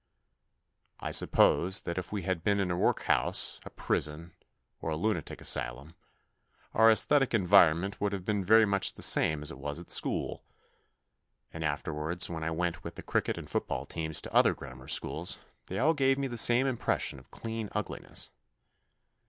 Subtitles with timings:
[0.99, 4.33] I suppose that if we had been in a workhouse, a prison,
[4.81, 5.93] or a lunatic asylum,
[6.73, 10.43] our aesthetic environment would have been very much the same as it was at school;
[11.53, 15.37] and afterwards when I went with the cricket and football teams to other grammar schools
[15.67, 18.31] they all gave me the same impression of clean 64 THE NEW BOY ugliness.